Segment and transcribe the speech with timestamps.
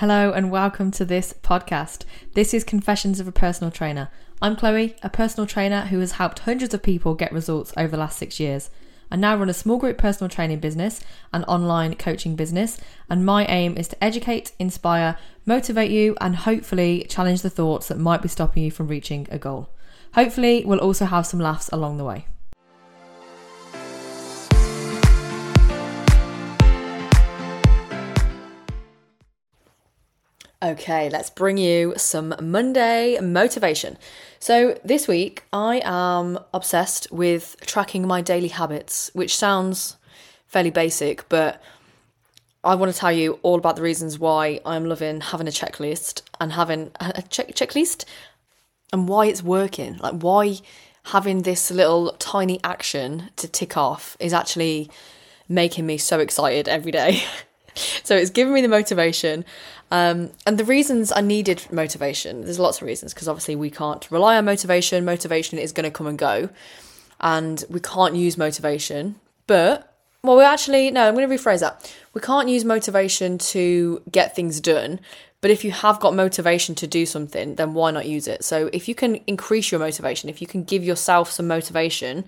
[0.00, 2.04] Hello and welcome to this podcast.
[2.32, 4.08] This is Confessions of a Personal Trainer.
[4.40, 7.98] I'm Chloe, a personal trainer who has helped hundreds of people get results over the
[7.98, 8.70] last six years.
[9.10, 11.02] I now run a small group personal training business,
[11.34, 17.04] an online coaching business, and my aim is to educate, inspire, motivate you, and hopefully
[17.10, 19.68] challenge the thoughts that might be stopping you from reaching a goal.
[20.14, 22.24] Hopefully, we'll also have some laughs along the way.
[30.62, 33.96] Okay, let's bring you some Monday motivation.
[34.40, 39.96] So, this week I am obsessed with tracking my daily habits, which sounds
[40.46, 41.62] fairly basic, but
[42.62, 46.20] I want to tell you all about the reasons why I'm loving having a checklist
[46.38, 48.04] and having a check- checklist
[48.92, 49.96] and why it's working.
[49.96, 50.58] Like, why
[51.04, 54.90] having this little tiny action to tick off is actually
[55.48, 57.22] making me so excited every day.
[58.04, 59.46] so, it's giving me the motivation
[59.90, 64.08] um, and the reasons I needed motivation, there's lots of reasons because obviously we can't
[64.10, 65.04] rely on motivation.
[65.04, 66.48] Motivation is going to come and go,
[67.20, 69.16] and we can't use motivation.
[69.48, 69.92] But,
[70.22, 71.92] well, we actually, no, I'm going to rephrase that.
[72.14, 75.00] We can't use motivation to get things done,
[75.40, 78.44] but if you have got motivation to do something, then why not use it?
[78.44, 82.24] So if you can increase your motivation, if you can give yourself some motivation,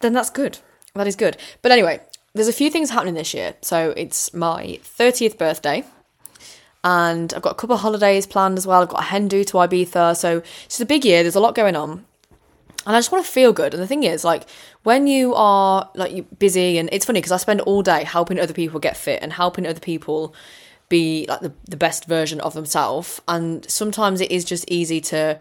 [0.00, 0.58] then that's good.
[0.94, 1.36] That is good.
[1.60, 2.00] But anyway,
[2.32, 3.54] there's a few things happening this year.
[3.60, 5.84] So it's my 30th birthday
[6.84, 8.82] and I've got a couple of holidays planned as well.
[8.82, 11.22] I've got a hen do to Ibiza, so it's a big year.
[11.22, 12.04] There's a lot going on,
[12.86, 13.74] and I just want to feel good.
[13.74, 14.44] And the thing is, like
[14.82, 18.54] when you are like busy, and it's funny because I spend all day helping other
[18.54, 20.34] people get fit and helping other people
[20.88, 23.20] be like the, the best version of themselves.
[23.28, 25.38] And sometimes it is just easy to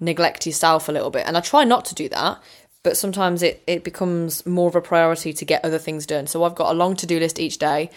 [0.00, 2.42] neglect yourself a little bit, and I try not to do that.
[2.82, 6.26] But sometimes it, it becomes more of a priority to get other things done.
[6.26, 7.90] So I've got a long to do list each day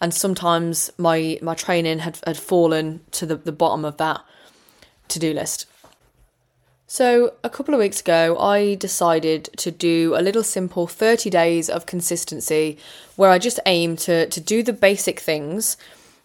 [0.00, 4.22] and sometimes my my training had, had fallen to the, the bottom of that
[5.08, 5.66] to-do list.
[6.88, 11.68] So a couple of weeks ago i decided to do a little simple 30 days
[11.68, 12.78] of consistency
[13.16, 15.76] where i just aim to to do the basic things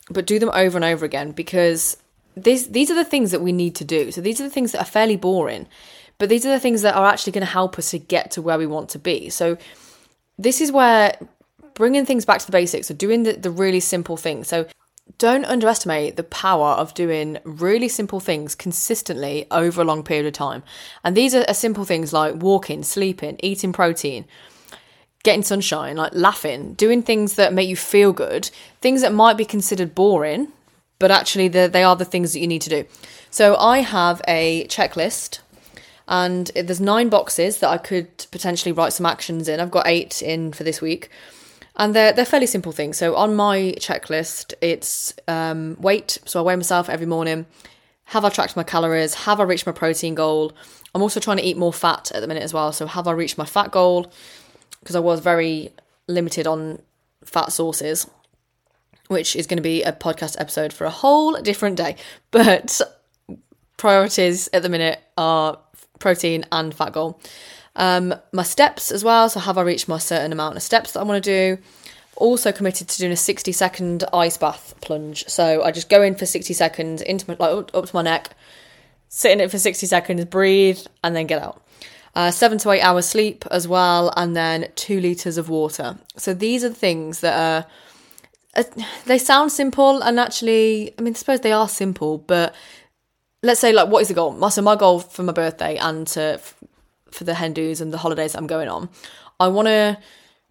[0.09, 1.97] but do them over and over again because
[2.35, 4.09] this, these are the things that we need to do.
[4.12, 5.68] So these are the things that are fairly boring
[6.22, 8.44] but these are the things that are actually going to help us to get to
[8.44, 9.31] where we want to be.
[9.31, 9.57] So
[10.38, 11.18] this is where
[11.81, 14.47] bringing things back to the basics, or doing the, the really simple things.
[14.47, 14.68] So
[15.18, 20.34] don't underestimate the power of doing really simple things consistently over a long period of
[20.34, 20.62] time.
[21.03, 24.25] And these are, are simple things like walking, sleeping, eating protein,
[25.24, 29.44] getting sunshine, like laughing, doing things that make you feel good, things that might be
[29.44, 30.50] considered boring,
[31.00, 32.86] but actually they are the things that you need to do.
[33.31, 35.40] So I have a checklist
[36.08, 39.59] and there's nine boxes that I could potentially write some actions in.
[39.59, 41.09] I've got eight in for this week
[41.75, 42.97] and they're they're fairly simple things.
[42.97, 46.17] So on my checklist, it's um, weight.
[46.25, 47.45] So I weigh myself every morning.
[48.05, 49.13] Have I tracked my calories?
[49.13, 50.51] Have I reached my protein goal?
[50.93, 52.73] I'm also trying to eat more fat at the minute as well.
[52.73, 54.11] So have I reached my fat goal?
[54.81, 55.71] Because I was very
[56.07, 56.81] limited on
[57.23, 58.09] fat sources,
[59.07, 61.95] which is going to be a podcast episode for a whole different day.
[62.31, 62.81] But
[63.77, 65.57] priorities at the minute are
[65.99, 67.19] protein and fat goal.
[67.75, 69.29] Um, my steps as well.
[69.29, 71.61] So have I reached my certain amount of steps that I want to do?
[72.17, 75.25] Also committed to doing a 60 second ice bath plunge.
[75.27, 78.35] So I just go in for 60 seconds into my, like up to my neck,
[79.07, 81.61] sit in it for 60 seconds, breathe, and then get out.
[82.13, 85.97] Uh, seven to eight hours sleep as well, and then two liters of water.
[86.17, 87.67] So these are the things that are.
[88.53, 88.63] Uh,
[89.05, 92.53] they sound simple, and actually, I mean, I suppose they are simple, but
[93.43, 94.49] let's say, like, what is the goal?
[94.49, 96.41] So, my goal for my birthday and to
[97.11, 98.89] for the hen dos and the holidays I'm going on,
[99.39, 99.97] I want to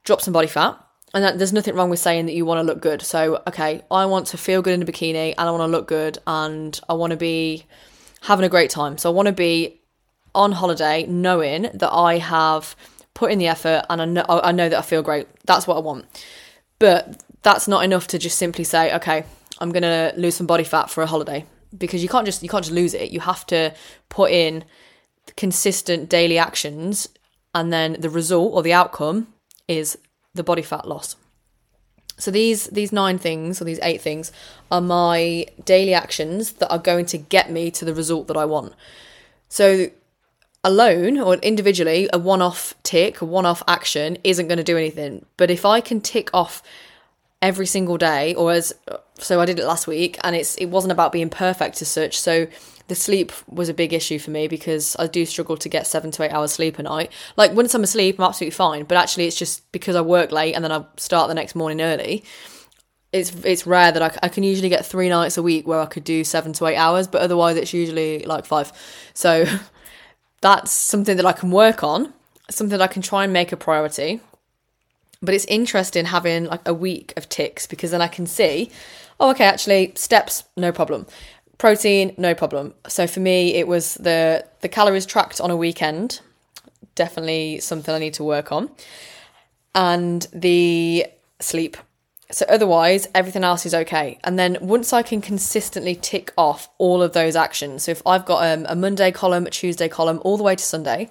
[0.04, 0.78] drop some body fat.
[1.12, 3.02] And that, there's nothing wrong with saying that you want to look good.
[3.02, 5.88] So, okay, I want to feel good in a bikini and I want to look
[5.88, 7.66] good and I want to be
[8.22, 8.96] having a great time.
[8.96, 9.80] So, I want to be
[10.34, 12.76] on holiday knowing that I have
[13.14, 15.26] put in the effort and I know, I know that I feel great.
[15.46, 16.06] That's what I want.
[16.78, 19.24] But that's not enough to just simply say, okay,
[19.58, 21.44] I'm going to lose some body fat for a holiday
[21.76, 23.10] because you can't just you can't just lose it.
[23.10, 23.74] You have to
[24.08, 24.64] put in
[25.36, 27.08] consistent daily actions,
[27.54, 29.28] and then the result or the outcome
[29.68, 29.98] is
[30.34, 31.16] the body fat loss.
[32.16, 34.30] So these these nine things or these eight things
[34.70, 38.44] are my daily actions that are going to get me to the result that I
[38.44, 38.74] want.
[39.48, 39.90] So
[40.62, 45.24] alone or individually, a one-off tick, a one-off action isn't going to do anything.
[45.38, 46.62] But if I can tick off
[47.42, 48.72] every single day, or as
[49.18, 52.18] so I did it last week, and it's it wasn't about being perfect as such.
[52.18, 52.46] So
[52.88, 56.10] the sleep was a big issue for me because I do struggle to get seven
[56.10, 57.12] to eight hours sleep a night.
[57.36, 60.54] Like once I'm asleep, I'm absolutely fine, but actually it's just because I work late
[60.54, 62.24] and then I start the next morning early.
[63.12, 65.86] it's it's rare that I, I can usually get three nights a week where I
[65.86, 68.72] could do seven to eight hours, but otherwise it's usually like five.
[69.14, 69.44] So
[70.40, 72.12] that's something that I can work on,
[72.50, 74.20] something that I can try and make a priority.
[75.22, 78.70] But it's interesting having like a week of ticks because then I can see,
[79.18, 81.06] oh, okay, actually, steps, no problem.
[81.58, 82.72] Protein, no problem.
[82.88, 86.20] So for me, it was the the calories tracked on a weekend,
[86.94, 88.70] definitely something I need to work on,
[89.74, 91.06] and the
[91.38, 91.76] sleep.
[92.30, 94.18] So otherwise, everything else is okay.
[94.22, 98.24] And then once I can consistently tick off all of those actions, so if I've
[98.24, 101.10] got um, a Monday column, a Tuesday column, all the way to Sunday,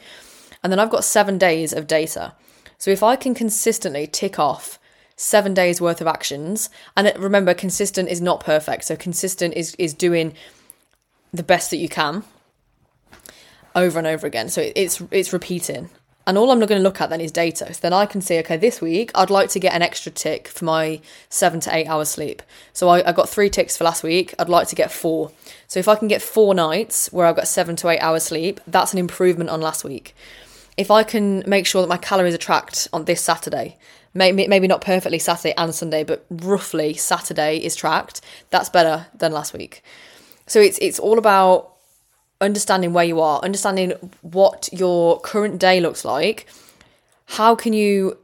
[0.64, 2.34] and then I've got seven days of data.
[2.80, 4.80] So if I can consistently tick off
[5.16, 8.86] seven days worth of actions, and remember, consistent is not perfect.
[8.86, 10.34] So consistent is is doing
[11.32, 12.24] the best that you can
[13.76, 14.50] over and over again.
[14.50, 15.90] So it's it's repeating.
[16.28, 17.74] And all I'm going to look at then is data.
[17.74, 20.48] So then I can see, okay, this week I'd like to get an extra tick
[20.48, 22.44] for my seven to eight hours sleep.
[22.72, 24.36] So I, I got three ticks for last week.
[24.38, 25.32] I'd like to get four.
[25.68, 28.62] So if I can get four nights where I've got seven to eight hours sleep,
[28.68, 30.14] that's an improvement on last week.
[30.80, 33.78] If I can make sure that my calories are tracked on this Saturday,
[34.14, 39.34] maybe maybe not perfectly Saturday and Sunday, but roughly Saturday is tracked, that's better than
[39.34, 39.84] last week.
[40.48, 41.74] So it's it's all about
[42.40, 43.92] understanding where you are, understanding
[44.22, 46.48] what your current day looks like,
[47.26, 48.18] how can you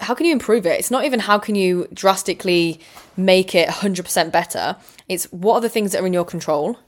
[0.00, 0.78] how can you improve it?
[0.78, 2.78] It's not even how can you drastically
[3.16, 4.76] make it 100% better.
[5.08, 6.78] It's what are the things that are in your control?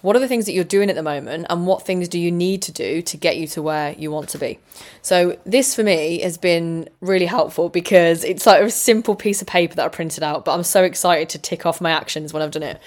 [0.00, 2.30] What are the things that you're doing at the moment and what things do you
[2.30, 4.58] need to do to get you to where you want to be?
[5.02, 9.48] So this for me has been really helpful because it's like a simple piece of
[9.48, 12.42] paper that I printed out, but I'm so excited to tick off my actions when
[12.42, 12.80] I've done it.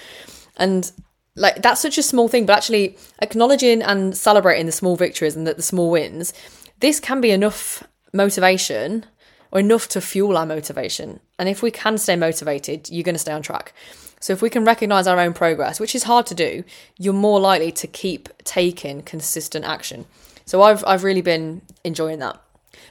[0.58, 0.92] And
[1.36, 5.48] like that's such a small thing, but actually acknowledging and celebrating the small victories and
[5.48, 6.34] the, the small wins,
[6.80, 7.84] this can be enough
[8.14, 9.06] motivation
[9.52, 11.20] or enough to fuel our motivation.
[11.38, 13.74] And if we can stay motivated, you're going to stay on track.
[14.22, 16.64] So if we can recognize our own progress, which is hard to do,
[16.98, 20.06] you're more likely to keep taking consistent action.
[20.46, 22.40] So I've I've really been enjoying that.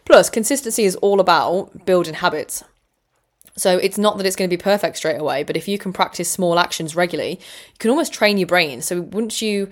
[0.04, 2.64] Plus, consistency is all about building habits.
[3.56, 5.92] So it's not that it's going to be perfect straight away, but if you can
[5.92, 8.82] practice small actions regularly, you can almost train your brain.
[8.82, 9.68] So once you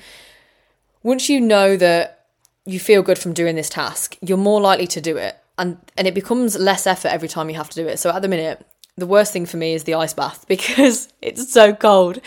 [1.02, 2.26] once you know that
[2.66, 5.36] you feel good from doing this task, you're more likely to do it.
[5.56, 7.98] And and it becomes less effort every time you have to do it.
[7.98, 8.64] So at the minute,
[8.98, 12.20] the worst thing for me is the ice bath because it's so cold.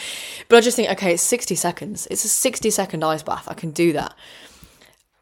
[0.47, 2.07] But I just think, okay, it's 60 seconds.
[2.09, 3.47] It's a 60 second ice bath.
[3.47, 4.15] I can do that.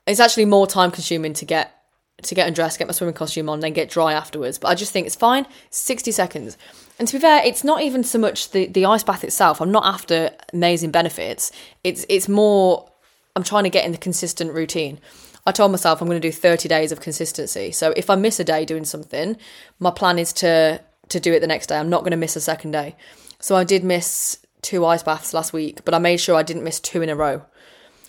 [0.08, 1.76] It's actually more time consuming to get
[2.24, 4.58] to get undressed, get my swimming costume on, then get dry afterwards.
[4.58, 5.46] But I just think it's fine.
[5.70, 6.58] 60 seconds.
[6.98, 9.62] And to be fair, it's not even so much the, the ice bath itself.
[9.62, 11.52] I'm not after amazing benefits.
[11.84, 12.92] It's it's more
[13.36, 15.00] I'm trying to get in the consistent routine.
[15.46, 17.72] I told myself I'm going to do 30 days of consistency.
[17.72, 19.38] So if I miss a day doing something,
[19.80, 21.78] my plan is to to do it the next day.
[21.78, 22.96] I'm not going to miss a second day.
[23.40, 26.64] So I did miss two ice baths last week, but I made sure I didn't
[26.64, 27.44] miss two in a row.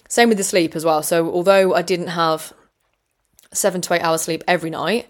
[0.09, 1.03] Same with the sleep as well.
[1.03, 2.53] So although I didn't have
[3.53, 5.09] seven to eight hours sleep every night.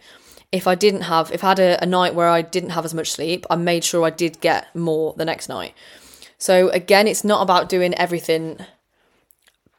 [0.53, 2.95] If I didn't have, if I had a, a night where I didn't have as
[2.95, 5.75] much sleep, I made sure I did get more the next night.
[6.39, 8.59] So again, it's not about doing everything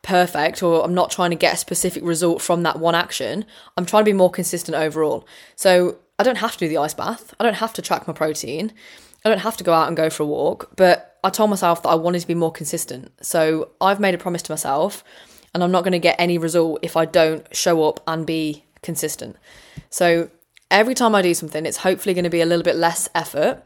[0.03, 3.45] perfect or I'm not trying to get a specific result from that one action.
[3.75, 5.27] I'm trying to be more consistent overall.
[5.55, 7.33] So I don't have to do the ice bath.
[7.39, 8.71] I don't have to track my protein.
[9.25, 11.81] I don't have to go out and go for a walk, but I told myself
[11.81, 13.11] that I wanted to be more consistent.
[13.23, 15.03] So I've made a promise to myself
[15.51, 18.65] and I'm not going to get any result if I don't show up and be
[18.83, 19.35] consistent.
[19.89, 20.29] So
[20.69, 23.63] every time I do something, it's hopefully going to be a little bit less effort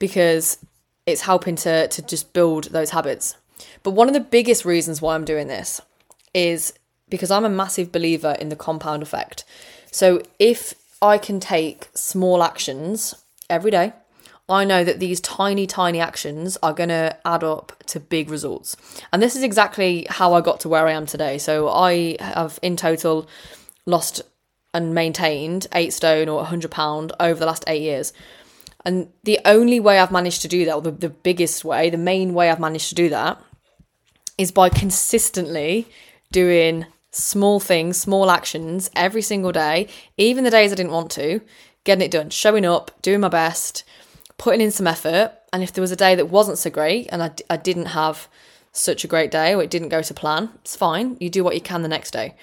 [0.00, 0.58] because
[1.06, 3.36] it's helping to to just build those habits.
[3.84, 5.80] But one of the biggest reasons why I'm doing this
[6.34, 6.72] is
[7.08, 9.44] because I'm a massive believer in the compound effect.
[9.92, 13.14] So if I can take small actions
[13.50, 13.92] every day
[14.48, 18.76] I know that these tiny, tiny actions are going to add up to big results.
[19.12, 21.38] And this is exactly how I got to where I am today.
[21.38, 23.26] So I have in total
[23.86, 24.20] lost
[24.74, 28.12] and maintained eight stone or 100 pound over the last eight years.
[28.84, 31.96] And the only way I've managed to do that, or the, the biggest way, the
[31.96, 33.40] main way I've managed to do that,
[34.36, 35.86] is by consistently
[36.32, 36.84] doing
[37.14, 41.40] small things, small actions every single day, even the days I didn't want to,
[41.84, 43.84] getting it done, showing up, doing my best
[44.38, 45.32] putting in some effort.
[45.52, 48.28] And if there was a day that wasn't so great and I, I didn't have
[48.72, 51.16] such a great day or it didn't go to plan, it's fine.
[51.20, 52.34] You do what you can the next day.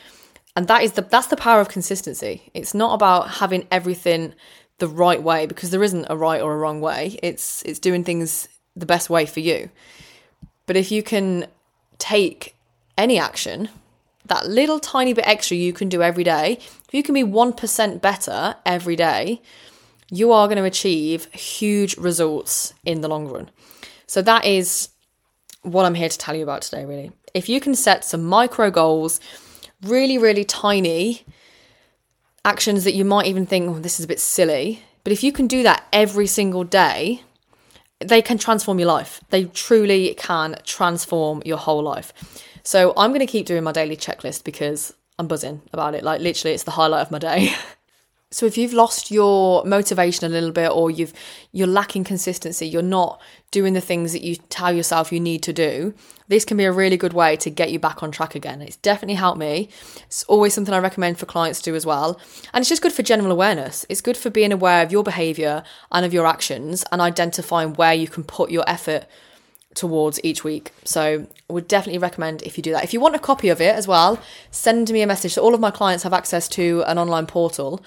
[0.55, 2.49] And that is the that's the power of consistency.
[2.53, 4.33] It's not about having everything
[4.79, 7.19] the right way because there isn't a right or a wrong way.
[7.23, 9.69] It's it's doing things the best way for you.
[10.65, 11.47] But if you can
[11.99, 12.55] take
[12.97, 13.69] any action,
[14.31, 16.57] that little tiny bit extra you can do every day,
[16.87, 19.41] if you can be 1% better every day,
[20.09, 23.49] you are going to achieve huge results in the long run.
[24.07, 24.89] So that is
[25.63, 27.11] what I'm here to tell you about today, really.
[27.33, 29.19] If you can set some micro goals,
[29.83, 31.23] really, really tiny
[32.45, 35.33] actions that you might even think, oh, this is a bit silly, but if you
[35.33, 37.21] can do that every single day,
[37.99, 39.21] they can transform your life.
[39.29, 42.13] They truly can transform your whole life.
[42.63, 46.03] So I'm going to keep doing my daily checklist because I'm buzzing about it.
[46.03, 47.53] Like literally, it's the highlight of my day.
[48.33, 51.13] so if you've lost your motivation a little bit or you've
[51.51, 55.51] you're lacking consistency you're not doing the things that you tell yourself you need to
[55.51, 55.93] do
[56.29, 58.77] this can be a really good way to get you back on track again it's
[58.77, 59.67] definitely helped me
[60.03, 62.19] it's always something i recommend for clients to do as well
[62.53, 65.63] and it's just good for general awareness it's good for being aware of your behavior
[65.91, 69.05] and of your actions and identifying where you can put your effort
[69.75, 70.71] towards each week.
[70.83, 72.83] So I would definitely recommend if you do that.
[72.83, 74.19] If you want a copy of it as well,
[74.51, 75.33] send me a message.
[75.33, 77.81] So all of my clients have access to an online portal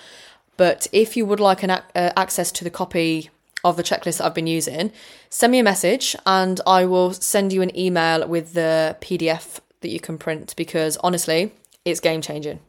[0.56, 3.30] but if you would like an uh, access to the copy
[3.64, 4.92] of the checklist that I've been using,
[5.30, 9.88] send me a message and I will send you an email with the PDF that
[9.88, 11.52] you can print because honestly,
[11.84, 12.60] it's game changing.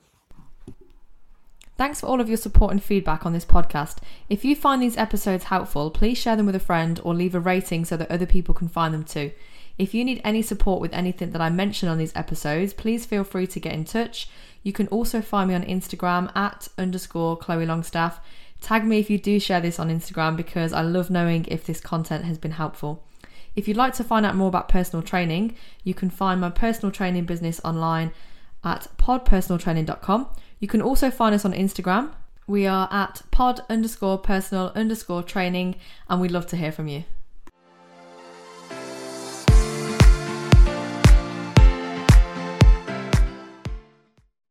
[1.77, 3.98] Thanks for all of your support and feedback on this podcast.
[4.29, 7.39] If you find these episodes helpful, please share them with a friend or leave a
[7.39, 9.32] rating so that other people can find them too.
[9.77, 13.25] If you need any support with anything that I mention on these episodes, please feel
[13.25, 14.29] free to get in touch.
[14.63, 18.22] You can also find me on Instagram at underscore Chloe Longstaff.
[18.62, 21.82] Tag me if you do share this on Instagram because I love knowing if this
[21.82, 23.03] content has been helpful.
[23.55, 26.91] If you'd like to find out more about personal training, you can find my personal
[26.91, 28.12] training business online
[28.63, 30.29] at podpersonaltraining.com.
[30.60, 32.12] You can also find us on Instagram.
[32.48, 35.76] We are at pod underscore personal underscore training,
[36.10, 37.06] and we'd love to hear from you.